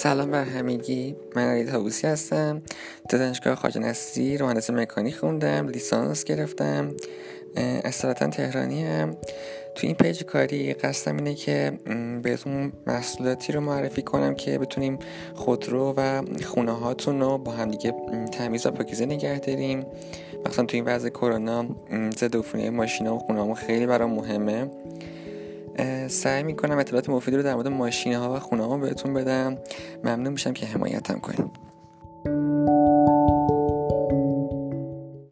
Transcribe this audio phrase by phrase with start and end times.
[0.00, 1.16] سلام بر همگی.
[1.36, 2.62] من علی تابوسی هستم.
[3.08, 6.94] تو دانشگاه خواجه نصیر مهندسی مکانیک خوندم لیسانس گرفتم.
[7.56, 9.16] اصالتا تهرانی هم
[9.74, 11.78] تو این پیج کاری قصدم اینه که
[12.22, 14.98] بهتون محصولاتی رو معرفی کنم که بتونیم
[15.34, 17.94] خودرو و خونه هاتون رو با هم دیگه
[18.32, 19.86] تمیز و پاکیزه نگه داریم.
[20.46, 21.66] مثلا تو این وضع کرونا
[22.18, 24.70] ضد عفونی ماشینا و خونه خیلی برام مهمه.
[26.08, 29.58] سعی می‌کنم اطلاعات مفیدی رو در مورد ماشین ها و خونه ها بهتون بدم.
[30.04, 31.50] ممنون میشم که حمایتم کنید